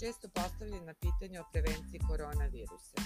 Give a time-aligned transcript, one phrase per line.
[0.00, 2.98] često postavljena pitanja o prevenciji koronavirusa.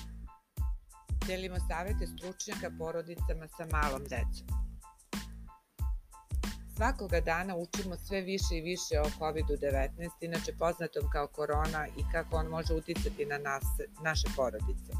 [1.26, 4.48] Delimo savete stručnjaka porodicama sa malom decom.
[6.76, 12.36] Svakoga dana učimo sve više i više o COVID-19, inače poznatom kao korona i kako
[12.36, 13.64] on može uticati na nas,
[14.02, 14.92] naše porodice.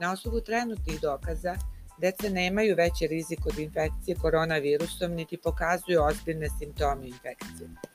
[0.00, 1.54] Na osnovu trenutnih dokaza,
[1.98, 7.93] deca nemaju veći rizik od infekcije koronavirusom niti pokazuju ozbiljne simptome infekcije.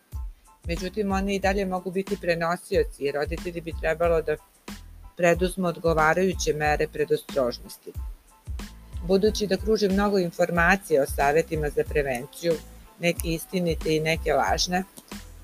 [0.70, 4.36] Međutim, oni i dalje mogu biti prenosioci i roditelji bi trebalo da
[5.18, 7.94] preduzmu odgovarajuće mere predostrožnosti.
[9.08, 12.54] Budući da kruži mnogo informacija o savetima za prevenciju,
[13.00, 14.84] neke istinite i neke lažne,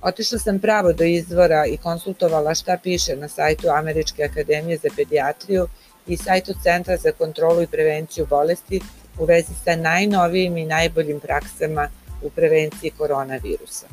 [0.02, 5.68] otišla sam pravo do izvora i konsultovala šta piše na sajtu Američke akademije za pedijatriju
[6.08, 8.82] i sajtu Centra za kontrolu i prevenciju bolesti
[9.20, 11.90] u vezi sa najnovijim i najboljim praksama
[12.22, 13.88] u prevenciji koronavirusa.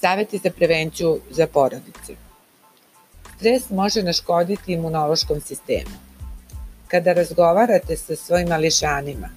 [0.00, 2.14] Saveti za prevenciju za porodice.
[3.36, 5.96] Stres može naškoditi imunološkom sistemu.
[6.88, 9.28] Kada razgovarate sa svojim mališanima,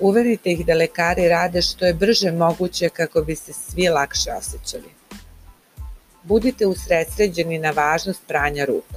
[0.00, 4.90] uverite ih da lekari rade što je brže moguće kako bi se svi lakše osjećali.
[6.22, 8.94] Budite usredsređeni na važnost pranja ruku.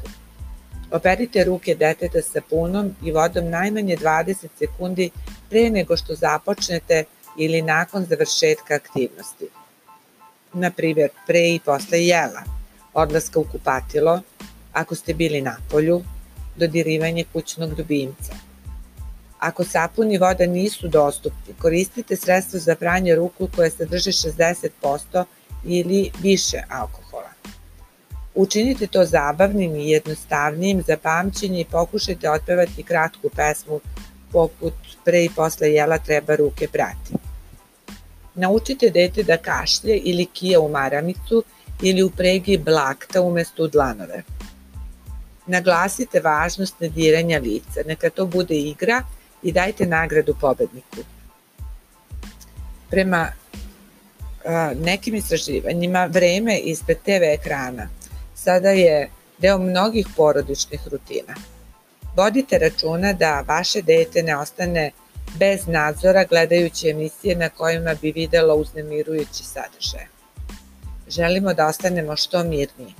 [0.91, 5.09] Operite ruke deteta sapunom i vodom najmanje 20 sekundi
[5.49, 7.03] pre nego što započnete
[7.37, 9.60] ili nakon završetka aktivnosti
[10.53, 12.43] na primjer pre i posle jela,
[12.93, 14.21] odlaska u kupatilo,
[14.73, 16.03] ako ste bili na polju,
[16.55, 18.33] dodirivanje kućnog ljubimca.
[19.39, 25.23] Ako sapun i voda nisu dostupni, koristite sredstvo za pranje ruku koje sadrže 60%
[25.63, 27.29] ili više alkohola.
[28.35, 33.79] Učinite to zabavnim i jednostavnijim za pamćenje i pokušajte otpevati kratku pesmu
[34.31, 34.73] poput
[35.05, 37.20] pre i posle jela treba ruke prati.
[38.35, 41.43] Naučite dete da kašlje ili kije u maramicu
[41.81, 44.23] ili upregi blakta umesto u dlanove.
[45.47, 49.03] Naglasite važnost nediranja lica, neka to bude igra
[49.43, 50.97] i dajte nagradu pobedniku.
[52.89, 53.27] Prema
[54.45, 57.89] a, nekim istraživanjima, vreme ispred TV ekrana
[58.35, 61.35] sada je deo mnogih porodičnih rutina.
[62.15, 64.91] Vodite računa da vaše dete ne ostane
[65.39, 70.05] bez nadzora gledajući emisije na kojima bi videlo uznemirujući sadržaj.
[71.07, 72.93] Želimo da ostanemo što mirniji.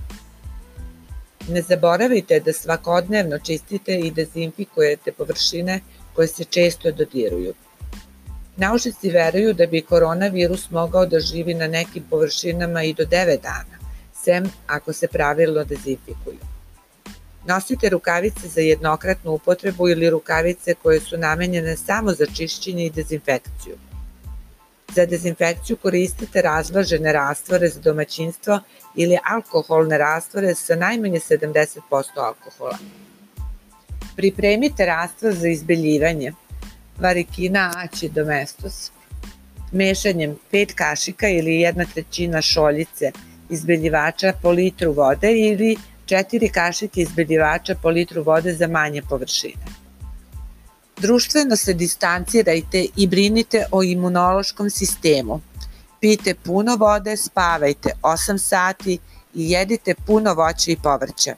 [1.48, 5.80] Ne zaboravite da svakodnevno čistite i dezinfikujete površine
[6.14, 7.54] koje se često dodiruju.
[8.58, 13.78] Naučnici veruju da bi koronavirus mogao da živi na nekim površinama i do 9 dana,
[14.24, 16.38] sem ako se pravilno dezinfikuju.
[17.46, 23.76] Nosite rukavice za jednokratnu upotrebu ili rukavice koje su namenjene samo za čišćenje i dezinfekciju.
[24.96, 28.60] Za dezinfekciju koristite razlažene rastvore za domaćinstvo
[28.96, 31.80] ili alkoholne rastvore sa najmanje 70%
[32.16, 32.78] alkohola.
[34.16, 36.34] Pripremite rastvor za izbeljivanje
[37.00, 38.92] varikina aći domestos
[39.72, 43.12] mešanjem 5 kašika ili 1 trećina šoljice
[43.50, 45.78] izbeljivača po litru vode ili
[46.12, 49.66] 4 kašike izbeljivača po litru vode za manje površine.
[50.98, 55.40] Društveno se distancirajte i brinite o imunološkom sistemu.
[56.02, 59.00] Pijte puno vode, spavajte 8 sati
[59.34, 61.36] i jedite puno voća i povrća.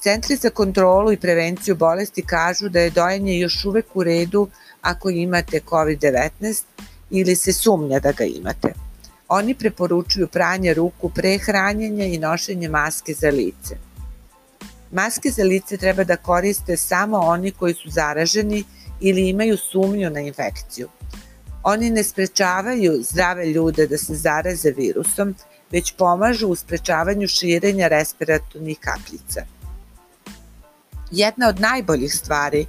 [0.00, 4.48] Centri za kontrolu i prevenciju bolesti kažu da je dojenje još uvek u redu
[4.80, 6.62] ako imate COVID-19
[7.10, 8.85] ili se sumnja da ga imate.
[9.28, 13.76] Oni preporučuju pranje ruku pre hranjenja i nošenje maske za lice.
[14.92, 18.64] Maske za lice treba da koriste samo oni koji su zaraženi
[19.00, 20.88] ili imaju sumnju na infekciju.
[21.62, 25.34] Oni ne sprečavaju zdrave ljude da se zaraze virusom,
[25.70, 29.46] već pomažu u sprečavanju širenja respiratornih kapljica.
[31.10, 32.66] Jedna od najboljih stvari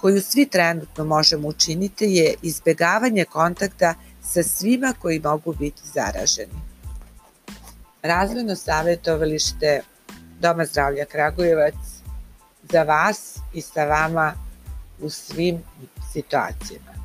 [0.00, 3.94] koju svi trenutno možemo učiniti je izbegavanje kontakta
[4.24, 6.60] sa svima koji mogu biti zaraženi.
[8.02, 9.80] Razvojno savjetovalište
[10.40, 11.74] Doma zdravlja Kragujevac
[12.62, 14.32] za vas i sa vama
[15.00, 15.62] u svim
[16.12, 17.03] situacijama.